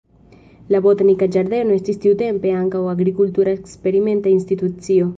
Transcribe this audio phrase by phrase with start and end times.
[0.75, 5.09] La botanika ĝardeno estis tiutempe ankaŭ agrikultura eksperimenta institucio.